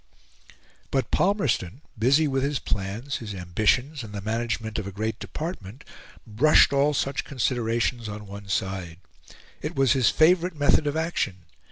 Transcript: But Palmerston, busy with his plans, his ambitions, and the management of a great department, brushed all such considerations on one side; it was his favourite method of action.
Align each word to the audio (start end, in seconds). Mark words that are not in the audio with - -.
But 0.89 1.11
Palmerston, 1.11 1.81
busy 1.95 2.27
with 2.27 2.41
his 2.41 2.57
plans, 2.57 3.17
his 3.17 3.35
ambitions, 3.35 4.03
and 4.03 4.13
the 4.15 4.21
management 4.21 4.79
of 4.79 4.87
a 4.87 4.91
great 4.91 5.19
department, 5.19 5.83
brushed 6.25 6.73
all 6.73 6.95
such 6.95 7.23
considerations 7.23 8.09
on 8.09 8.25
one 8.25 8.47
side; 8.49 8.97
it 9.61 9.75
was 9.75 9.91
his 9.93 10.09
favourite 10.09 10.55
method 10.55 10.87
of 10.87 10.97
action. 10.97 11.45